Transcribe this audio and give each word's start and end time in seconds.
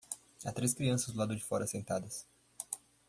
Há 0.43 0.51
três 0.51 0.73
crianças 0.73 1.13
do 1.13 1.19
lado 1.19 1.35
de 1.35 1.43
fora 1.43 1.67
sentadas. 1.67 2.25